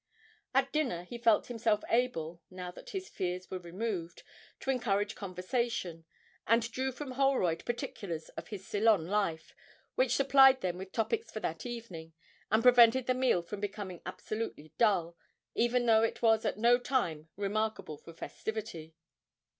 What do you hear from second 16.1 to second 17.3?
was at no time